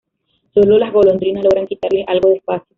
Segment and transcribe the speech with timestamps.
[0.55, 2.65] Sólo las golondrinas logran quitarles algo de espacio.